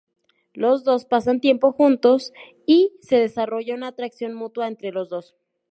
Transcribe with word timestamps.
Los 0.55 0.83
dos 0.83 1.05
pasan 1.05 1.41
tiempo 1.41 1.73
juntos, 1.73 2.33
y 2.65 2.97
se 3.03 3.17
desarrolla 3.17 3.75
una 3.75 3.89
atracción 3.89 4.33
mutua 4.33 4.67
entre 4.67 4.91
los 4.91 5.09
dos. 5.09 5.35